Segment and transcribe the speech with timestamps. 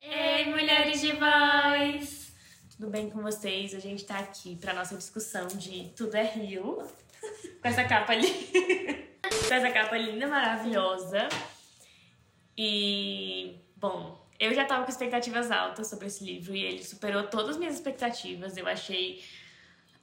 [0.00, 2.32] Ei, mulheres de voz!
[2.76, 3.74] Tudo bem com vocês?
[3.74, 6.78] A gente tá aqui pra nossa discussão de Tudo é Rio.
[7.60, 8.28] Com essa capa ali.
[9.48, 11.28] com essa capa linda, maravilhosa.
[12.56, 17.50] E, bom, eu já tava com expectativas altas sobre esse livro e ele superou todas
[17.50, 18.56] as minhas expectativas.
[18.56, 19.22] Eu achei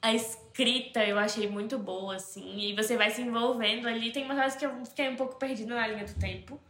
[0.02, 2.58] a escrita, eu achei muito boa, assim.
[2.58, 4.12] E você vai se envolvendo ali.
[4.12, 6.60] Tem umas horas que eu fiquei um pouco perdida na linha do tempo.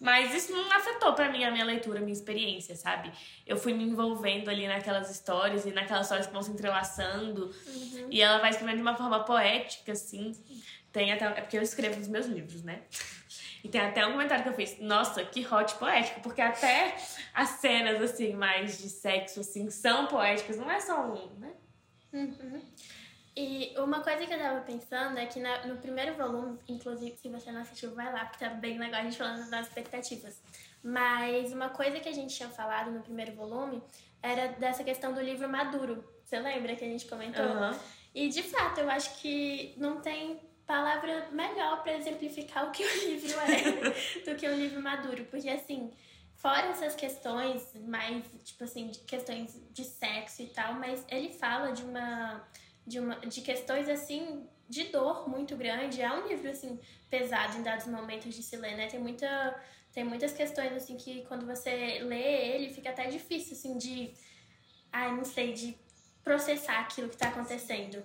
[0.00, 3.10] Mas isso não afetou pra mim a minha leitura, a minha experiência, sabe?
[3.44, 7.52] Eu fui me envolvendo ali naquelas histórias e naquelas histórias que vão se entrelaçando.
[8.08, 10.32] E ela vai escrevendo de uma forma poética, assim.
[10.92, 11.24] Tem até.
[11.24, 12.82] É porque eu escrevo nos meus livros, né?
[13.62, 16.96] E tem até um comentário que eu fiz, nossa, que hot poético, porque até
[17.34, 21.52] as cenas, assim, mais de sexo, assim, são poéticas, não é só um, né?
[23.36, 27.28] E uma coisa que eu tava pensando é que na- no primeiro volume, inclusive, se
[27.28, 30.42] você não assistiu, vai lá, porque tá bem legal a gente falando das expectativas.
[30.82, 33.80] Mas uma coisa que a gente tinha falado no primeiro volume
[34.20, 36.04] era dessa questão do livro maduro.
[36.24, 37.44] Você lembra que a gente comentou?
[37.44, 37.78] Aham.
[38.14, 42.86] E de fato, eu acho que não tem palavra melhor pra exemplificar o que o
[43.06, 45.24] livro é do que um livro maduro.
[45.26, 45.92] Porque assim,
[46.38, 51.72] fora essas questões mais, tipo assim, de questões de sexo e tal, mas ele fala
[51.72, 52.42] de uma.
[52.86, 56.00] de, uma, de questões assim de dor muito grande.
[56.00, 58.86] É um livro assim pesado em dados momentos de se ler, né?
[58.86, 59.28] Tem muita.
[59.92, 64.14] Tem muitas questões assim que quando você lê ele fica até difícil assim de.
[64.92, 65.76] Ai, não sei, de
[66.22, 68.02] processar aquilo que tá acontecendo.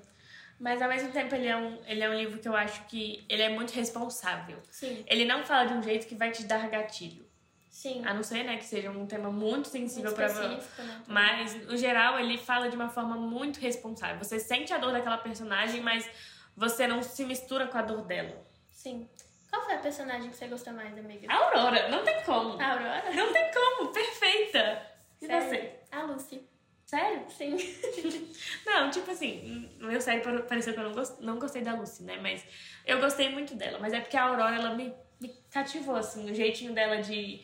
[0.59, 3.25] Mas ao mesmo tempo ele é, um, ele é um livro que eu acho que
[3.27, 4.61] ele é muito responsável.
[4.69, 7.25] Sim, Ele não fala de um jeito que vai te dar gatilho.
[7.73, 8.05] Sim.
[8.05, 11.01] A não ser, né, que seja um tema muito sensível específico, né?
[11.07, 14.17] Mas, no geral, ele fala de uma forma muito responsável.
[14.19, 16.07] Você sente a dor daquela personagem, mas
[16.55, 18.45] você não se mistura com a dor dela.
[18.71, 19.09] Sim.
[19.49, 21.31] Qual foi a personagem que você gostou mais, amiga?
[21.31, 22.61] A Aurora, não tem como.
[22.61, 23.11] A Aurora?
[23.13, 24.87] Não tem como, perfeita.
[25.19, 25.49] E Sério?
[25.49, 25.79] você?
[25.91, 26.47] A Lucy.
[26.85, 27.25] Sério?
[27.29, 27.57] Sim.
[28.65, 32.03] Não, tipo assim, no meu sério pareceu que eu não, gost, não gostei da Lucy,
[32.03, 32.19] né?
[32.21, 32.45] Mas
[32.85, 33.79] eu gostei muito dela.
[33.79, 37.41] Mas é porque a Aurora, ela me, me cativou, assim, o jeitinho dela de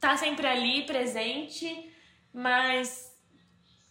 [0.00, 1.92] tá sempre ali, presente,
[2.32, 3.14] mas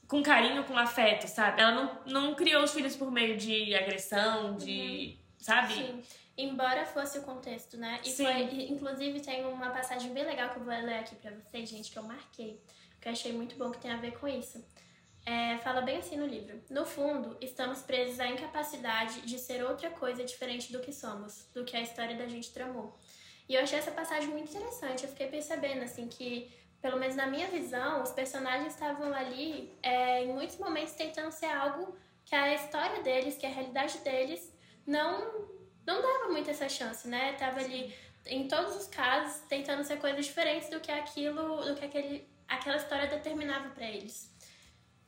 [0.08, 1.62] com carinho, com afeto, sabe?
[1.62, 5.18] Ela não, não criou os filhos por meio de agressão, de.
[5.38, 5.76] sabe?
[5.76, 6.04] Sim.
[6.36, 8.00] Embora fosse o contexto, né?
[8.04, 8.24] E Sim.
[8.24, 11.92] foi, inclusive tem uma passagem bem legal que eu vou ler aqui pra vocês, gente,
[11.92, 12.60] que eu marquei.
[13.00, 14.64] Que eu achei muito bom que tem a ver com isso.
[15.26, 16.60] É, fala bem assim no livro.
[16.70, 21.64] No fundo, estamos presos à incapacidade de ser outra coisa diferente do que somos, do
[21.64, 22.98] que a história da gente tramou.
[23.50, 25.04] E eu achei essa passagem muito interessante.
[25.04, 30.24] Eu fiquei percebendo, assim, que, pelo menos na minha visão, os personagens estavam ali, é,
[30.24, 34.54] em muitos momentos, tentando ser algo que a história deles, que a realidade deles,
[34.86, 35.50] não,
[35.84, 37.34] não dava muito essa chance, né?
[37.34, 37.92] Tava ali,
[38.28, 42.78] em todos os casos, tentando ser coisas diferentes do que aquilo, do que aquele, aquela
[42.78, 44.32] história determinava pra eles.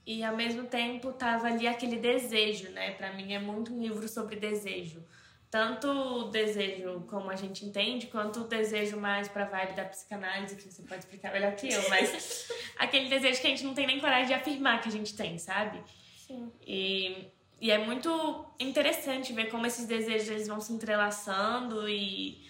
[0.03, 2.89] E ao mesmo tempo tava ali aquele desejo, né?
[2.95, 5.05] Pra mim é muito um livro sobre desejo.
[5.51, 10.55] Tanto o desejo como a gente entende, quanto o desejo mais pra vibe da psicanálise,
[10.55, 12.47] que você pode explicar melhor que eu, mas
[12.79, 15.37] aquele desejo que a gente não tem nem coragem de afirmar que a gente tem,
[15.37, 15.83] sabe?
[16.25, 16.49] Sim.
[16.65, 17.27] E,
[17.59, 22.47] e é muito interessante ver como esses desejos eles vão se entrelaçando e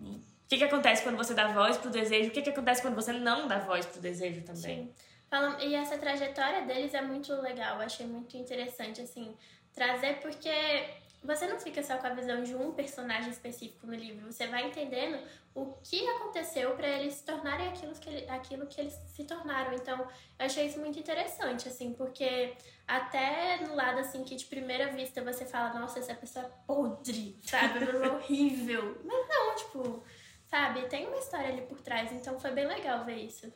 [0.00, 2.94] o que, que acontece quando você dá voz pro desejo, o que, que acontece quando
[2.94, 4.84] você não dá voz pro desejo também.
[4.86, 4.94] Sim.
[5.28, 9.34] Falam- E essa trajetória deles é muito legal, eu achei muito interessante, assim,
[9.74, 10.48] trazer, porque
[11.22, 14.66] você não fica só com a visão de um personagem específico no livro, você vai
[14.68, 15.18] entendendo
[15.54, 19.72] o que aconteceu para eles se tornarem aquilo que, ele- aquilo que eles se tornaram.
[19.74, 19.98] Então,
[20.38, 25.22] eu achei isso muito interessante, assim, porque até no lado, assim, que de primeira vista
[25.22, 27.84] você fala, nossa, essa pessoa é podre, sabe?
[27.84, 29.00] É horrível.
[29.04, 30.02] Mas não, tipo,
[30.46, 30.82] sabe?
[30.88, 33.52] Tem uma história ali por trás, então foi bem legal ver isso.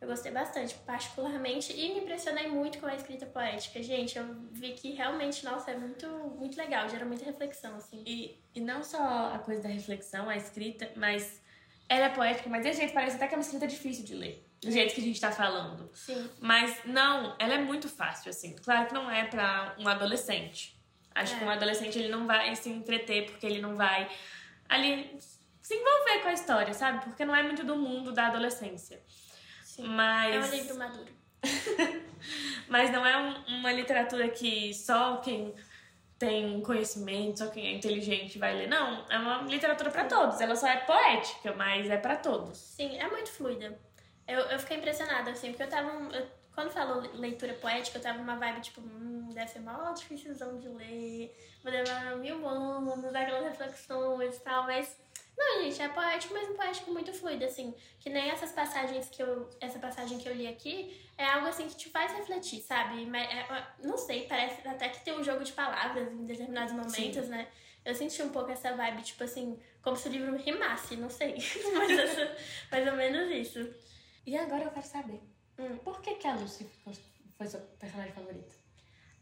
[0.00, 3.82] Eu gostei bastante, particularmente, e me impressionei muito com a escrita poética.
[3.82, 6.06] Gente, eu vi que realmente, nossa, é muito,
[6.38, 8.04] muito legal, gera muita reflexão, assim.
[8.06, 11.40] E, e não só a coisa da reflexão, a escrita, mas
[11.88, 14.44] ela é poética, mas de jeito parece até que é uma escrita difícil de ler.
[14.60, 15.88] Do jeito que a gente tá falando.
[15.94, 18.54] Sim, Mas não, ela é muito fácil, assim.
[18.56, 20.76] Claro que não é pra um adolescente.
[21.14, 21.38] Acho É.
[21.38, 24.08] que um adolescente ele não vai se entreter porque ele não vai
[24.68, 25.16] ali
[25.62, 27.04] se envolver com a história, sabe?
[27.04, 29.00] Porque não é muito do mundo da adolescência.
[29.82, 29.88] Sim.
[29.88, 30.34] Mas.
[30.34, 31.12] É um livro maduro.
[32.68, 35.54] Mas não é um- uma literatura que só quem
[36.18, 38.68] tem conhecimento, só quem é inteligente vai ler.
[38.68, 40.40] Não, é uma literatura pra todos.
[40.40, 42.58] Ela só é poética, mas é pra todos.
[42.58, 43.78] Sim, é muito fluida.
[44.26, 45.88] Eu, eu fiquei impressionada, assim, porque eu tava.
[46.14, 50.58] eu- quando falou leitura poética, eu tava numa vibe tipo, hum, deve ser mó dificilzão
[50.58, 51.32] de ler,
[51.62, 52.16] vou demorar
[53.44, 54.96] reflexões e tal, mas.
[55.38, 57.72] Não, gente, é poético, mas um poético muito fluido, assim.
[58.00, 59.48] Que nem essas passagens que eu.
[59.60, 63.06] Essa passagem que eu li aqui é algo assim que te faz refletir, sabe?
[63.06, 67.24] Mas, é, não sei, parece até que tem um jogo de palavras em determinados momentos,
[67.24, 67.30] Sim.
[67.30, 67.46] né?
[67.84, 71.36] Eu senti um pouco essa vibe, tipo assim, como se o livro rimasse, não sei.
[71.76, 72.36] mas essa-
[72.70, 73.72] mais ou menos isso.
[74.26, 75.22] E agora eu quero saber.
[75.56, 75.76] Hum.
[75.78, 76.68] Por que, que a Lucy
[77.36, 78.52] foi sua personagem favorita?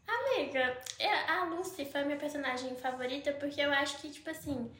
[0.07, 4.71] Amiga, é, a Lucy foi a minha personagem favorita porque eu acho que, tipo assim,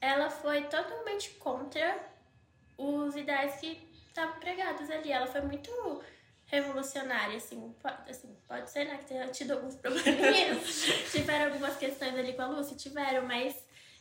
[0.00, 1.98] ela foi totalmente contra
[2.76, 5.10] os ideais que estavam pregados ali.
[5.10, 5.70] Ela foi muito
[6.46, 7.74] revolucionária, assim.
[7.80, 10.84] Pode, assim, pode ser, né, que tenha tido alguns probleminhas.
[11.10, 13.56] tiveram algumas questões ali com a Lucy, tiveram, mas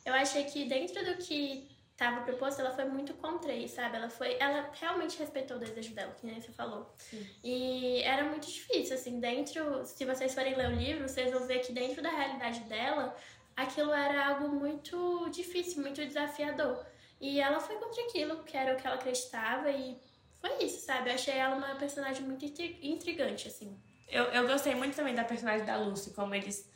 [0.05, 3.95] eu achei que dentro do que estava proposto, ela foi muito contra isso, sabe?
[3.95, 6.93] Ela foi, ela realmente respeitou o desejo dela, que nem você falou.
[7.41, 11.59] E era muito difícil, assim, dentro, se vocês forem ler o livro, vocês vão ver
[11.59, 13.15] que dentro da realidade dela,
[13.55, 16.85] aquilo era algo muito difícil, muito desafiador.
[17.19, 19.97] E ela foi contra aquilo, que era o que ela acreditava, e
[20.39, 21.09] foi isso, sabe?
[21.09, 23.79] Eu achei ela uma personagem muito intri- intrigante, assim.
[24.07, 26.69] Eu, eu gostei muito também da personagem da Lucy, como eles.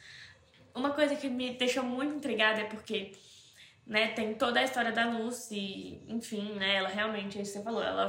[0.73, 3.11] Uma coisa que me deixou muito intrigada é porque,
[3.85, 7.63] né, tem toda a história da Lucy, enfim, né, ela realmente, é isso que você
[7.63, 8.07] falou, ela.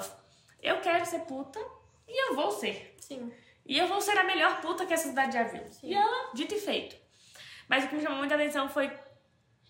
[0.63, 1.59] Eu quero ser puta
[2.07, 2.95] e eu vou ser.
[3.01, 3.33] Sim.
[3.67, 5.71] E eu vou ser a melhor puta que essa cidade já viu.
[5.71, 5.89] Sim.
[5.89, 6.97] E ela, dito e feito.
[7.71, 8.91] Mas o que me chamou muita atenção foi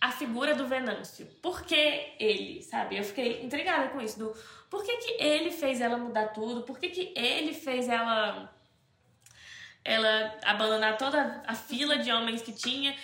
[0.00, 1.26] a figura do Venâncio.
[1.42, 2.96] Por que ele, sabe?
[2.96, 4.18] Eu fiquei intrigada com isso.
[4.18, 4.34] Do
[4.70, 6.62] por que, que ele fez ela mudar tudo?
[6.62, 8.50] Por que, que ele fez ela
[9.84, 12.96] ela abandonar toda a fila de homens que tinha?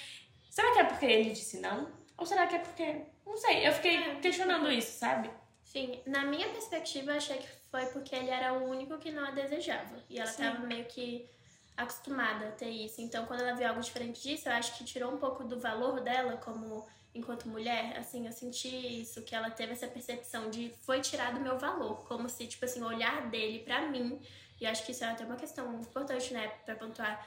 [0.50, 1.92] Será que é porque ele disse não?
[2.16, 3.02] Ou será que é porque.
[3.26, 4.14] Não sei, eu fiquei É.
[4.14, 5.31] questionando isso, sabe?
[5.62, 9.26] Sim, na minha perspectiva, eu achei que foi porque ele era o único que não
[9.26, 10.02] a desejava.
[10.08, 10.42] E ela Sim.
[10.44, 11.28] estava meio que
[11.76, 13.00] acostumada a ter isso.
[13.00, 16.00] Então, quando ela viu algo diferente disso, eu acho que tirou um pouco do valor
[16.00, 17.96] dela como enquanto mulher.
[17.99, 18.69] Assim, eu senti
[19.00, 22.05] isso, que ela teve essa percepção de foi tirado o meu valor.
[22.05, 24.20] Como se, tipo assim, o olhar dele pra mim.
[24.61, 27.26] E acho que isso é até uma questão importante, né, pra pontuar.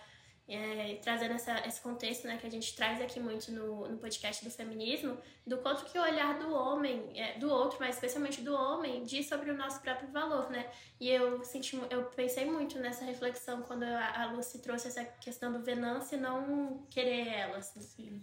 [0.50, 4.44] É, trazendo essa, esse contexto né, que a gente traz aqui muito no, no podcast
[4.44, 5.16] do feminismo,
[5.46, 9.28] do quanto que o olhar do homem, é, do outro, mas especialmente do homem, diz
[9.28, 10.66] sobre o nosso próprio valor, né?
[11.00, 15.54] E eu senti, eu pensei muito nessa reflexão quando a, a Lucy trouxe essa questão
[15.54, 18.20] do Venâncio e não querer ela, assim.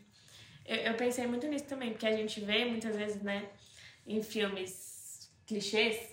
[0.66, 3.48] Eu, eu pensei muito nisso também, porque a gente vê muitas vezes, né,
[4.04, 6.12] em filmes clichês,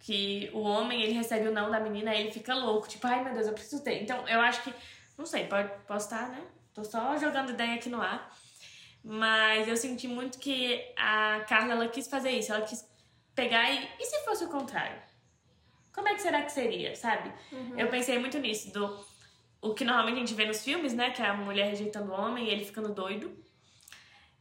[0.00, 3.24] que o homem, ele recebe o não da menina, aí ele fica louco, tipo, ai
[3.24, 4.02] meu Deus, eu preciso ter.
[4.02, 4.72] Então, eu acho que,
[5.18, 6.42] não sei, pode, posso estar, né?
[6.72, 8.34] Tô só jogando ideia aqui no ar.
[9.02, 12.86] Mas eu senti muito que a Carla, ela quis fazer isso, ela quis
[13.34, 15.00] pegar e, e se fosse o contrário?
[15.92, 17.32] Como é que será que seria, sabe?
[17.76, 19.04] Eu pensei muito nisso, do
[19.60, 21.10] o que normalmente a gente vê nos filmes, né?
[21.10, 23.36] Que é a mulher rejeitando o homem e ele ficando doido.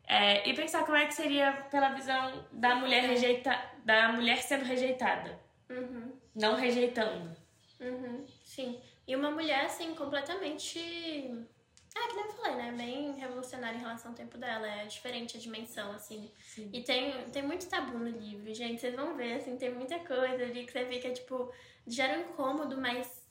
[0.08, 4.64] É, e pensar como é que seria pela visão da mulher rejeita, da mulher sendo
[4.64, 5.38] rejeitada,
[5.70, 7.36] Uhum, não rejeitando.
[7.82, 8.80] uhum, sim.
[9.08, 10.80] E uma mulher, assim, completamente.
[10.80, 12.72] É, que nem eu falei, né?
[12.78, 14.68] Bem revolucionária em relação ao tempo dela.
[14.68, 16.30] É diferente a dimensão, assim.
[16.74, 18.82] E tem, tem muito tabu no livro, gente.
[18.82, 21.52] Vocês vão ver, assim, tem muita coisa ali que você fica, tipo,
[21.88, 23.26] gera um incômodo, mas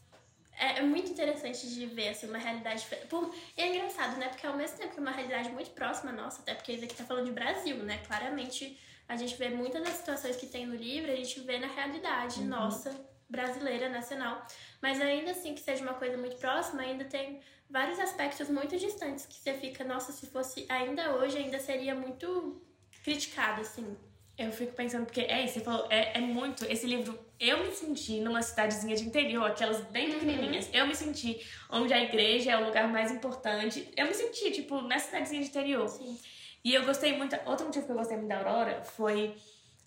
[0.58, 2.87] é, é muito interessante de ver, assim, uma realidade.
[3.08, 4.28] Pô, E é engraçado, né?
[4.28, 6.94] Porque ao mesmo tempo que é uma realidade muito próxima nossa, até porque isso aqui
[6.94, 7.99] tá falando de Brasil, né?
[8.06, 8.78] Claramente
[9.09, 12.42] a gente vê muitas das situações que tem no livro, a gente vê na realidade
[12.42, 12.90] nossa,
[13.28, 14.47] brasileira, nacional.
[14.80, 19.26] Mas ainda assim que seja uma coisa muito próxima, ainda tem vários aspectos muito distantes
[19.26, 22.62] que você fica, nossa, se fosse ainda hoje, ainda seria muito
[23.02, 23.97] criticado, assim.
[24.38, 26.64] Eu fico pensando, porque é isso, você falou, é, é muito.
[26.66, 30.68] Esse livro, eu me senti numa cidadezinha de interior, aquelas bem pequenininhas.
[30.75, 31.40] Eu me senti
[31.71, 33.90] onde a igreja é o lugar mais importante.
[33.97, 35.88] Eu me senti, tipo, nessa cidadezinha de interior.
[35.88, 36.18] Sim.
[36.62, 37.35] E eu gostei muito.
[37.47, 39.35] Outro motivo que eu gostei muito da Aurora foi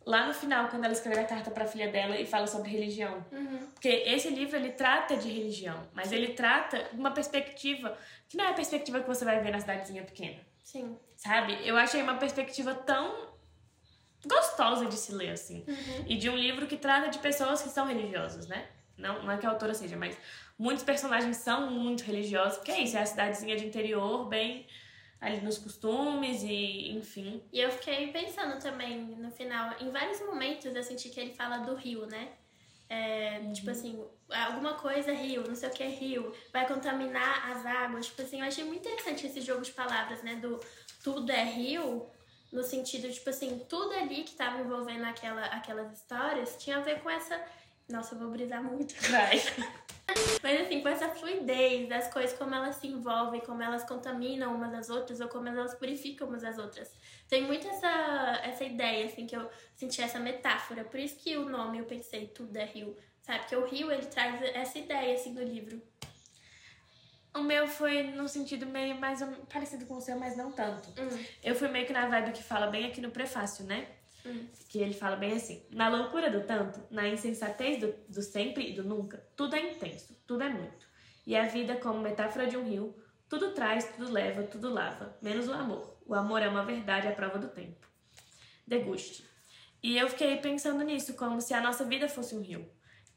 [0.09, 3.23] lá no final, quando ela escreveu a carta pra filha dela e fala sobre religião.
[3.73, 7.95] Porque esse livro, ele trata de religião, mas ele trata de uma perspectiva
[8.27, 10.39] que não é a perspectiva que você vai ver na cidadezinha pequena.
[10.63, 10.97] Sim.
[11.15, 11.55] Sabe?
[11.63, 13.29] Eu achei uma perspectiva tão
[14.25, 15.63] gostosa de se ler, assim.
[16.07, 18.67] E de um livro que trata de pessoas que são religiosas, né?
[18.97, 20.17] Não, não é que a autora seja, mas
[20.57, 24.65] muitos personagens são muito religiosos, porque é isso, é a cidadezinha de interior, bem
[25.21, 27.43] ali nos costumes e enfim.
[27.51, 31.57] E eu fiquei pensando também no final, em vários momentos eu senti que ele fala
[31.59, 32.29] do rio, né?
[32.89, 37.65] É, Tipo assim, alguma coisa rio, não sei o que é rio, vai contaminar as
[37.65, 38.07] águas.
[38.07, 40.35] Tipo assim, eu achei muito interessante esse jogo de palavras, né?
[40.35, 40.59] Do
[41.03, 42.09] tudo é rio,
[42.51, 47.01] no sentido, tipo assim, tudo ali que tava envolvendo aquela, aquelas histórias tinha a ver
[47.01, 47.39] com essa.
[47.87, 48.95] Nossa, eu vou brisar muito.
[49.09, 49.39] Vai.
[50.41, 54.73] Mas assim, com essa fluidez das coisas, como elas se envolvem, como elas contaminam umas
[54.73, 56.91] às outras, ou como elas purificam umas às outras.
[57.27, 60.83] Tem muito essa, essa ideia, assim, que eu senti essa metáfora.
[60.83, 62.95] Por isso que o nome eu pensei, tudo é rio.
[63.21, 63.39] Sabe?
[63.39, 65.81] Porque o rio, ele traz essa ideia, assim, do livro.
[67.33, 69.19] O meu foi no sentido meio mais
[69.51, 70.89] parecido com o seu, mas não tanto.
[70.99, 71.25] Hum.
[71.43, 73.87] Eu fui meio que na vibe que fala bem aqui no prefácio, né?
[74.67, 78.73] Que ele fala bem assim: na loucura do tanto, na insensatez do, do sempre e
[78.73, 80.87] do nunca, tudo é intenso, tudo é muito.
[81.25, 82.95] E a vida, como metáfora de um rio,
[83.27, 85.97] tudo traz, tudo leva, tudo lava, menos o amor.
[86.05, 87.87] O amor é uma verdade à prova do tempo.
[88.65, 89.23] Deguste.
[89.81, 92.67] E eu fiquei pensando nisso, como se a nossa vida fosse um rio.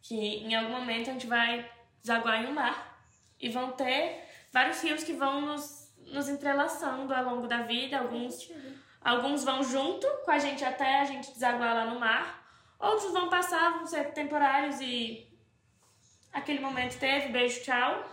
[0.02, 1.68] Que em algum momento a gente vai
[2.00, 3.02] desaguar em um mar
[3.40, 7.98] e vão ter vários rios que vão nos, nos entrelaçando ao longo da vida.
[7.98, 8.52] Alguns,
[9.04, 12.42] alguns vão junto com a gente até a gente desaguar lá no mar.
[12.78, 15.28] Outros vão passar, vão ser temporários e
[16.32, 18.04] aquele momento teve, beijo, tchau.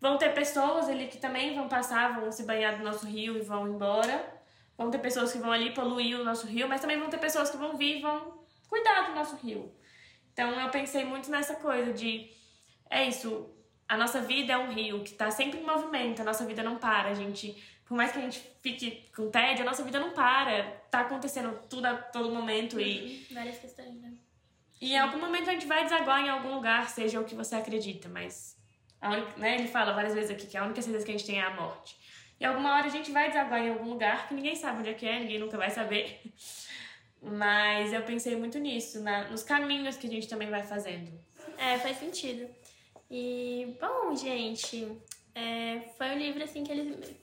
[0.00, 3.40] Vão ter pessoas ali que também vão passar, vão se banhar do nosso rio e
[3.40, 4.34] vão embora.
[4.76, 7.50] Vão ter pessoas que vão ali poluir o nosso rio, mas também vão ter pessoas
[7.50, 9.74] que vão vir e vão cuidar do nosso rio.
[10.32, 12.30] Então eu pensei muito nessa coisa de
[12.90, 13.50] é isso,
[13.88, 16.76] a nossa vida é um rio que tá sempre em movimento, a nossa vida não
[16.76, 17.56] para, a gente,
[17.86, 21.58] por mais que a gente fique com tédio, a nossa vida não para, tá acontecendo
[21.68, 24.12] tudo a todo momento e Várias questões, né?
[24.80, 27.54] e em algum momento a gente vai desaguar em algum lugar, seja o que você
[27.54, 28.56] acredita, mas
[29.02, 31.38] única, né, ele fala várias vezes aqui que a única certeza que a gente tem
[31.38, 31.96] é a morte.
[32.38, 34.94] E alguma hora a gente vai desaguar em algum lugar que ninguém sabe onde é
[34.94, 36.20] que é, ninguém nunca vai saber.
[37.22, 41.10] Mas eu pensei muito nisso, na, nos caminhos que a gente também vai fazendo.
[41.56, 42.48] É, faz sentido.
[43.10, 44.86] E, bom, gente,
[45.34, 47.16] é, foi um livro, assim, que eles...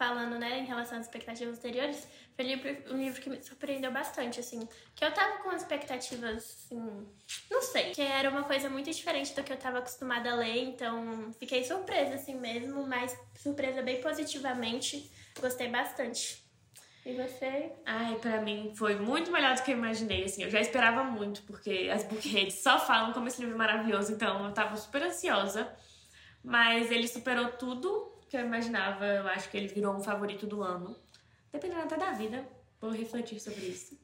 [0.00, 3.92] Falando, né, em relação às expectativas anteriores, foi um livro, um livro que me surpreendeu
[3.92, 4.66] bastante, assim.
[4.94, 7.06] Que eu tava com expectativas, assim...
[7.50, 7.90] Não sei.
[7.90, 11.64] Que era uma coisa muito diferente do que eu tava acostumada a ler, então fiquei
[11.64, 15.12] surpresa, assim mesmo, mas surpresa bem positivamente.
[15.38, 16.42] Gostei bastante.
[17.04, 17.70] E você?
[17.84, 20.44] Ai, pra mim foi muito melhor do que eu imaginei, assim.
[20.44, 24.46] Eu já esperava muito, porque as bookheads só falam como esse livro é maravilhoso, então
[24.46, 25.70] eu tava super ansiosa.
[26.42, 29.04] Mas ele superou tudo que eu imaginava.
[29.04, 30.96] Eu acho que ele virou um favorito do ano.
[31.52, 32.46] Dependendo até da vida,
[32.80, 33.98] vou refletir sobre isso.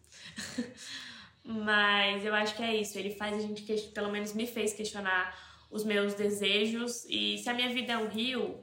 [1.45, 2.99] Mas eu acho que é isso.
[2.99, 3.63] Ele faz a gente,
[3.95, 5.39] pelo menos me fez questionar
[5.71, 7.07] os meus desejos.
[7.09, 8.63] E se a minha vida é um rio,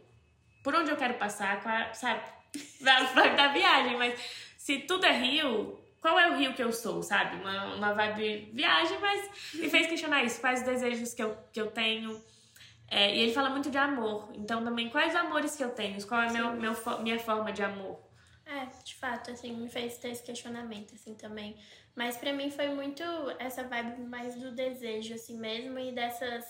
[0.61, 1.63] por onde eu quero passar,
[1.95, 2.21] sabe?
[2.81, 4.19] Vai da viagem, mas
[4.57, 7.37] se tudo é rio, qual é o rio que eu sou, sabe?
[7.37, 10.41] Uma, uma vibe viagem, mas me fez questionar isso.
[10.41, 12.21] Quais os desejos que eu, que eu tenho.
[12.93, 14.29] É, e ele fala muito de amor.
[14.35, 16.05] Então, também, quais amores que eu tenho?
[16.07, 17.99] Qual é meu, meu, minha forma de amor?
[18.45, 21.57] É, de fato, assim, me fez ter esse questionamento, assim, também.
[21.95, 23.03] Mas pra mim foi muito
[23.39, 26.45] essa vibe mais do desejo, assim mesmo, e dessas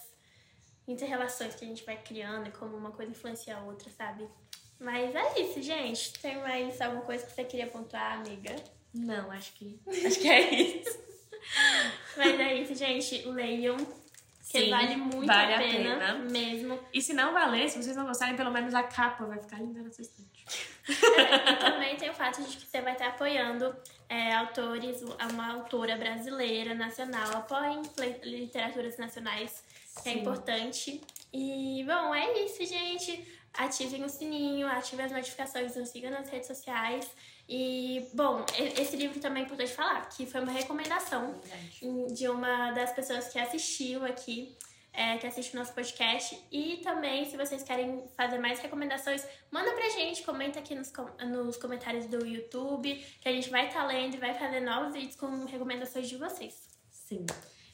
[0.86, 4.28] inter-relações que a gente vai criando e como uma coisa influencia a outra, sabe?
[4.78, 6.12] Mas é isso, gente.
[6.20, 8.54] Tem mais alguma coisa que você queria pontuar, amiga?
[8.94, 9.80] Não, acho que.
[9.88, 11.00] Acho que é isso.
[12.18, 13.26] Mas é isso, gente.
[13.30, 13.78] Leiam.
[14.50, 16.14] Que Sim, vale muito vale a, a pena, pena.
[16.16, 16.80] mesmo.
[16.94, 19.82] E se não valer, se vocês não gostarem, pelo menos a capa vai ficar linda
[19.82, 20.34] na sua estante.
[20.90, 23.74] É, e também tem o fato de que você vai estar apoiando
[24.10, 27.38] é, autores, uma autora brasileira, nacional.
[27.38, 27.82] Apoiem
[28.24, 29.64] literaturas nacionais,
[30.04, 30.20] que é Sim.
[30.20, 31.02] importante.
[31.32, 33.26] E, bom, é isso, gente.
[33.54, 37.10] Ativem o sininho, ativem as notificações, nos sigam nas redes sociais.
[37.48, 38.46] E, bom,
[38.80, 41.40] esse livro também é importante falar, que foi uma recomendação
[42.14, 44.56] de uma das pessoas que assistiu aqui,
[44.94, 46.40] é, que assiste o nosso podcast.
[46.52, 50.92] E também, se vocês querem fazer mais recomendações, manda pra gente, comenta aqui nos,
[51.28, 55.16] nos comentários do YouTube, que a gente vai estar lendo e vai fazer novos vídeos
[55.16, 56.70] com recomendações de vocês.
[56.90, 57.26] Sim.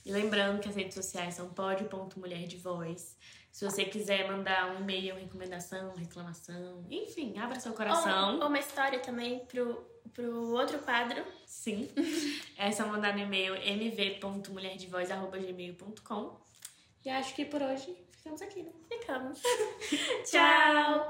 [0.05, 3.15] E lembrando que as redes sociais são pod.mulher de voz.
[3.51, 8.36] Se você quiser mandar um e-mail, recomendação, reclamação, enfim, abra seu coração.
[8.36, 11.24] Ou, ou uma história também pro, pro outro quadro.
[11.46, 11.89] Sim.
[12.62, 16.38] É só mandar no e-mail mv.mulherdevoz.gmail.com.
[17.06, 18.72] E acho que por hoje ficamos aqui, né?
[18.89, 19.41] Ficamos.
[20.29, 20.98] Tchau!